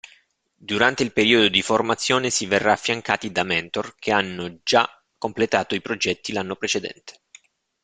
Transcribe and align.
Durante 0.57 1.03
il 1.03 1.13
periodo 1.13 1.47
di 1.47 1.61
formazione 1.61 2.31
si 2.31 2.47
verrà 2.47 2.71
affiancati 2.71 3.31
da 3.31 3.43
Mentor 3.43 3.93
che 3.99 4.09
hanno 4.11 4.57
già 4.63 4.89
completato 5.15 5.75
i 5.75 5.81
progetti 5.81 6.31
l'anno 6.33 6.55
precedente. 6.55 7.19